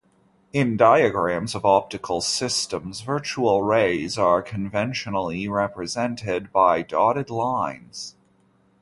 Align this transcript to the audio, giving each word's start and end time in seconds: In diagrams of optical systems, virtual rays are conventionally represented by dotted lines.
In 0.51 0.77
diagrams 0.77 1.53
of 1.53 1.63
optical 1.63 2.21
systems, 2.21 3.01
virtual 3.01 3.61
rays 3.61 4.17
are 4.17 4.41
conventionally 4.41 5.47
represented 5.47 6.51
by 6.51 6.81
dotted 6.81 7.29
lines. 7.29 8.15